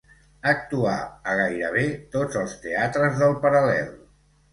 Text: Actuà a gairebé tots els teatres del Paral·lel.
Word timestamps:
Actuà 0.51 0.93
a 1.33 1.35
gairebé 1.39 1.83
tots 2.15 2.39
els 2.45 2.55
teatres 2.63 3.21
del 3.25 3.37
Paral·lel. 3.45 3.93